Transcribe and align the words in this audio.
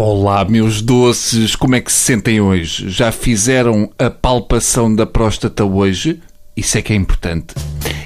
Olá, 0.00 0.44
meus 0.44 0.80
doces, 0.80 1.56
como 1.56 1.74
é 1.74 1.80
que 1.80 1.90
se 1.90 1.98
sentem 1.98 2.40
hoje? 2.40 2.88
Já 2.88 3.10
fizeram 3.10 3.90
a 3.98 4.08
palpação 4.08 4.94
da 4.94 5.04
próstata 5.04 5.64
hoje? 5.64 6.20
Isso 6.56 6.78
é 6.78 6.82
que 6.82 6.92
é 6.92 6.96
importante. 6.96 7.56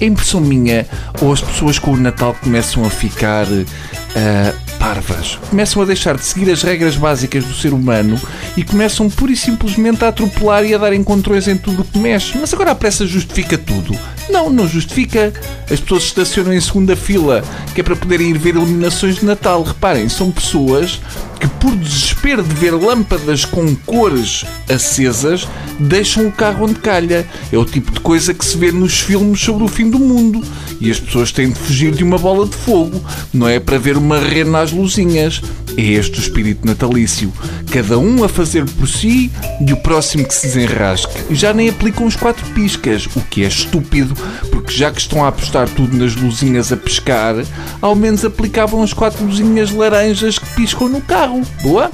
É 0.00 0.06
impressão 0.06 0.40
minha 0.40 0.86
ou 1.20 1.30
as 1.30 1.42
pessoas 1.42 1.78
com 1.78 1.90
o 1.90 1.96
Natal 1.98 2.34
começam 2.42 2.86
a 2.86 2.88
ficar 2.88 3.46
uh, 3.46 4.78
parvas? 4.78 5.38
Começam 5.50 5.82
a 5.82 5.84
deixar 5.84 6.16
de 6.16 6.24
seguir 6.24 6.50
as 6.50 6.62
regras 6.62 6.96
básicas 6.96 7.44
do 7.44 7.52
ser 7.52 7.74
humano 7.74 8.18
e 8.56 8.64
começam 8.64 9.10
pura 9.10 9.32
e 9.32 9.36
simplesmente 9.36 10.02
a 10.06 10.08
atropelar 10.08 10.64
e 10.64 10.74
a 10.74 10.78
dar 10.78 10.94
encontrões 10.94 11.46
em 11.48 11.58
tudo 11.58 11.82
o 11.82 11.84
que 11.84 11.98
mexe. 11.98 12.38
Mas 12.38 12.54
agora 12.54 12.70
a 12.70 12.74
pressa 12.74 13.06
justifica 13.06 13.58
tudo. 13.58 13.94
Não, 14.28 14.50
não 14.50 14.66
justifica. 14.66 15.32
As 15.70 15.80
pessoas 15.80 16.04
estacionam 16.04 16.52
em 16.52 16.60
segunda 16.60 16.96
fila, 16.96 17.42
que 17.74 17.80
é 17.80 17.84
para 17.84 17.96
poderem 17.96 18.30
ir 18.30 18.38
ver 18.38 18.54
iluminações 18.54 19.16
de 19.16 19.24
Natal. 19.24 19.62
Reparem, 19.62 20.08
são 20.08 20.30
pessoas 20.30 21.00
que, 21.38 21.46
por 21.46 21.74
desespero 21.76 22.42
de 22.42 22.54
ver 22.54 22.72
lâmpadas 22.72 23.44
com 23.44 23.74
cores 23.76 24.44
acesas, 24.68 25.46
deixam 25.78 26.26
o 26.26 26.32
carro 26.32 26.64
onde 26.64 26.74
calha. 26.76 27.26
É 27.52 27.58
o 27.58 27.64
tipo 27.64 27.92
de 27.92 28.00
coisa 28.00 28.32
que 28.32 28.44
se 28.44 28.56
vê 28.56 28.72
nos 28.72 29.00
filmes 29.00 29.40
sobre 29.40 29.64
o 29.64 29.68
fim 29.68 29.90
do 29.90 29.98
mundo. 29.98 30.42
E 30.80 30.90
as 30.90 30.98
pessoas 30.98 31.32
têm 31.32 31.50
de 31.50 31.58
fugir 31.58 31.92
de 31.92 32.04
uma 32.04 32.18
bola 32.18 32.46
de 32.46 32.56
fogo. 32.56 33.02
Não 33.32 33.48
é 33.48 33.60
para 33.60 33.78
ver 33.78 33.96
uma 33.96 34.18
rena 34.18 34.60
às 34.60 34.72
luzinhas. 34.72 35.42
É 35.76 35.82
este 35.82 36.18
o 36.18 36.22
espírito 36.22 36.66
natalício. 36.66 37.32
Cada 37.74 37.98
um 37.98 38.22
a 38.22 38.28
fazer 38.28 38.64
por 38.64 38.86
si 38.86 39.32
e 39.60 39.72
o 39.72 39.76
próximo 39.76 40.24
que 40.24 40.32
se 40.32 40.46
desenrasque. 40.46 41.34
Já 41.34 41.52
nem 41.52 41.68
aplicam 41.68 42.06
os 42.06 42.14
quatro 42.14 42.46
piscas, 42.50 43.06
o 43.16 43.20
que 43.22 43.42
é 43.42 43.48
estúpido, 43.48 44.14
porque 44.52 44.72
já 44.72 44.92
que 44.92 45.00
estão 45.00 45.24
a 45.24 45.28
apostar 45.28 45.68
tudo 45.68 45.96
nas 45.96 46.14
luzinhas 46.14 46.70
a 46.70 46.76
pescar, 46.76 47.34
ao 47.82 47.96
menos 47.96 48.24
aplicavam 48.24 48.80
as 48.80 48.92
quatro 48.92 49.24
luzinhas 49.24 49.72
laranjas 49.72 50.38
que 50.38 50.46
piscam 50.54 50.88
no 50.88 51.00
carro. 51.00 51.42
Boa? 51.64 51.90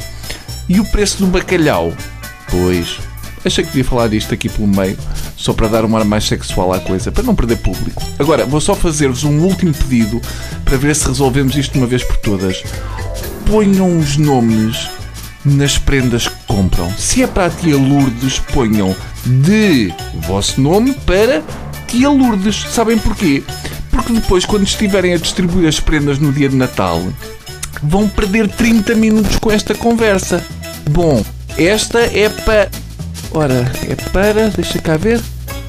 E 0.68 0.78
o 0.78 0.84
preço 0.84 1.16
do 1.16 1.26
bacalhau? 1.28 1.94
Pois, 2.50 2.98
achei 3.42 3.64
que 3.64 3.70
devia 3.70 3.84
falar 3.84 4.08
disto 4.08 4.34
aqui 4.34 4.50
pelo 4.50 4.68
meio, 4.68 4.98
só 5.34 5.54
para 5.54 5.68
dar 5.68 5.86
um 5.86 5.96
ar 5.96 6.04
mais 6.04 6.24
sexual 6.24 6.74
à 6.74 6.78
coisa, 6.78 7.10
para 7.10 7.22
não 7.22 7.34
perder 7.34 7.56
público. 7.56 8.02
Agora, 8.18 8.44
vou 8.44 8.60
só 8.60 8.74
fazer-vos 8.74 9.24
um 9.24 9.40
último 9.40 9.72
pedido 9.72 10.20
para 10.62 10.76
ver 10.76 10.94
se 10.94 11.08
resolvemos 11.08 11.56
isto 11.56 11.78
uma 11.78 11.86
vez 11.86 12.04
por 12.04 12.18
todas. 12.18 12.62
Ponham 13.46 13.98
os 13.98 14.18
nomes 14.18 14.99
nas 15.44 15.78
prendas 15.78 16.28
que 16.28 16.44
compram. 16.46 16.90
Se 16.98 17.22
é 17.22 17.26
para 17.26 17.46
a 17.46 17.50
tia 17.50 17.76
Lourdes, 17.76 18.38
ponham 18.52 18.94
de 19.24 19.92
vosso 20.26 20.60
nome 20.60 20.92
para 21.06 21.42
tia 21.86 22.08
Lourdes. 22.08 22.66
Sabem 22.70 22.98
porquê? 22.98 23.42
Porque 23.90 24.12
depois, 24.12 24.44
quando 24.44 24.66
estiverem 24.66 25.14
a 25.14 25.18
distribuir 25.18 25.68
as 25.68 25.80
prendas 25.80 26.18
no 26.18 26.32
dia 26.32 26.48
de 26.48 26.56
Natal, 26.56 27.02
vão 27.82 28.08
perder 28.08 28.48
30 28.48 28.94
minutos 28.94 29.36
com 29.38 29.50
esta 29.50 29.74
conversa. 29.74 30.44
Bom, 30.90 31.24
esta 31.56 32.00
é 32.00 32.28
para. 32.28 32.70
Ora, 33.32 33.70
é 33.88 33.94
para. 34.10 34.50
Deixa 34.50 34.78
cá 34.78 34.96
ver. 34.96 35.20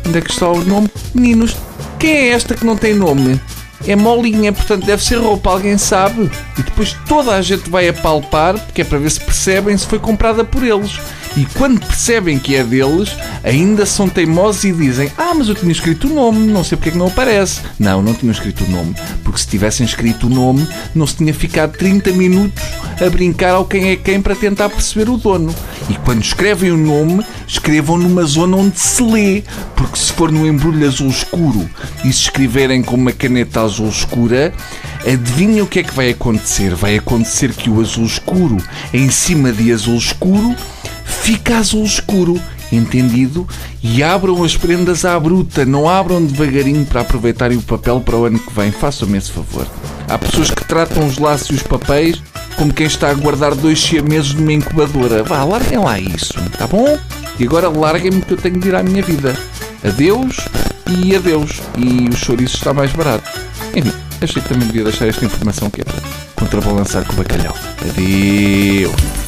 Onde 0.06 0.18
é 0.18 0.22
que 0.22 0.32
está 0.32 0.48
o 0.48 0.64
nome? 0.64 0.90
Meninos, 1.14 1.56
quem 2.00 2.12
é 2.12 2.30
esta 2.30 2.56
que 2.56 2.66
não 2.66 2.76
tem 2.76 2.94
nome? 2.94 3.40
É 3.88 3.96
molinha, 3.96 4.54
portanto 4.54 4.86
deve 4.86 5.04
ser 5.04 5.16
roupa, 5.16 5.50
alguém 5.52 5.78
sabe? 5.78 6.30
E 6.58 6.64
depois 6.64 6.96
toda 7.08 7.36
a 7.36 7.42
gente 7.42 7.70
vai 7.70 7.88
apalpar, 7.88 8.60
porque 8.60 8.82
é 8.82 8.86
para 8.86 9.00
ver 9.00 9.10
se 9.10 9.20
percebem 9.20 9.78
se 9.78 9.86
foi 9.88 10.00
comprada 10.00 10.44
por 10.44 10.64
eles. 10.64 11.00
E 11.36 11.46
quando 11.46 11.80
percebem 11.80 12.38
que 12.38 12.56
é 12.56 12.64
deles, 12.64 13.16
ainda 13.44 13.86
são 13.86 14.10
teimosos 14.10 14.66
e 14.66 14.72
dizem: 14.72 15.12
Ah, 15.18 15.34
mas 15.34 15.48
eu 15.48 15.56
tinha 15.56 15.72
escrito 15.72 16.08
o 16.08 16.14
nome, 16.14 16.52
não 16.52 16.64
sei 16.64 16.78
porque 16.78 16.90
é 16.90 16.92
que 16.92 16.98
não 16.98 17.08
aparece. 17.08 17.62
Não, 17.80 18.02
não 18.02 18.14
tinham 18.14 18.32
escrito 18.32 18.64
o 18.66 18.70
nome, 18.70 18.96
porque 19.24 19.40
se 19.40 19.48
tivessem 19.48 19.86
escrito 19.86 20.28
o 20.28 20.30
nome, 20.30 20.68
não 20.94 21.08
se 21.08 21.16
tinha 21.16 21.34
ficado 21.34 21.78
30 21.78 22.12
minutos 22.12 22.62
a 23.00 23.10
brincar 23.10 23.52
ao 23.52 23.66
quem 23.66 23.90
é 23.90 23.96
quem 23.96 24.22
para 24.22 24.36
tentar 24.36 24.70
perceber 24.70 25.10
o 25.10 25.18
dono. 25.18 25.54
E 25.90 25.94
quando 25.96 26.22
escrevem 26.22 26.72
o 26.72 26.78
nome, 26.78 27.26
escrevam 27.48 27.98
numa 27.98 28.24
zona 28.24 28.58
onde 28.58 28.80
se 28.80 29.02
lê, 29.02 29.44
porque 29.76 29.98
se 29.98 30.12
for 30.12 30.32
no 30.32 30.46
embrulho 30.46 30.88
azul 30.88 31.10
escuro 31.10 31.70
e 32.04 32.12
se 32.12 32.24
escreverem 32.24 32.84
com 32.84 32.96
uma 32.96 33.12
caneta 33.12 33.62
azul 33.62 33.90
escura, 33.90 34.54
adivinha 35.06 35.64
o 35.64 35.68
que 35.68 35.80
é 35.80 35.84
que 35.84 35.94
vai 35.94 36.10
acontecer? 36.10 36.76
Vai 36.76 36.98
acontecer 36.98 37.54
que 37.54 37.70
o 37.70 37.82
azul 37.82 38.06
escuro, 38.06 38.58
em 38.94 39.10
cima 39.10 39.52
de 39.52 39.72
azul 39.72 39.98
escuro, 39.98 40.56
fica 41.22 41.58
azul 41.58 41.86
escuro. 41.86 42.40
Entendido? 42.72 43.46
E 43.84 44.02
abram 44.02 44.44
as 44.44 44.56
prendas 44.56 45.04
à 45.04 45.20
bruta, 45.20 45.66
não 45.66 45.90
abram 45.90 46.24
devagarinho 46.24 46.86
para 46.86 47.02
aproveitarem 47.02 47.58
o 47.58 47.62
papel 47.62 48.00
para 48.00 48.16
o 48.16 48.26
ano 48.26 48.40
que 48.40 48.54
vem. 48.54 48.72
Façam-me 48.72 49.18
esse 49.18 49.32
favor. 49.32 49.68
Há 50.08 50.18
pessoas 50.18 50.50
que 50.50 50.64
tratam 50.64 51.06
os 51.06 51.18
laços 51.18 51.50
e 51.50 51.54
os 51.56 51.64
papéis 51.64 52.22
como 52.56 52.74
quem 52.74 52.86
está 52.86 53.10
a 53.10 53.14
guardar 53.14 53.56
dois 53.56 53.82
siameses 53.82 54.34
numa 54.34 54.54
incubadora. 54.54 55.24
Vá, 55.24 55.44
larguem 55.44 55.80
lá 55.80 56.00
isso, 56.00 56.34
tá 56.58 56.68
bom? 56.68 56.98
E 57.40 57.44
agora 57.44 57.70
larguem-me 57.70 58.22
que 58.22 58.34
eu 58.34 58.38
tenho 58.38 58.60
de 58.60 58.70
ir 58.70 58.76
à 58.76 58.84
minha 58.84 59.02
vida. 59.02 59.36
Adeus 59.84 60.38
e 60.88 61.16
adeus. 61.16 61.62
E 61.78 62.08
o 62.08 62.16
chouriço 62.16 62.58
está 62.58 62.74
mais 62.74 62.92
barato. 62.92 63.30
Enfim, 63.76 63.92
achei 64.22 64.42
que 64.42 64.48
também 64.48 64.68
devia 64.68 64.84
deixar 64.84 65.08
esta 65.08 65.26
informação 65.26 65.70
que 65.70 65.82
é 65.82 65.86
contrabalançar 66.36 67.04
com 67.06 67.14
o 67.14 67.16
bacalhau. 67.18 67.56
Adeus. 67.82 69.21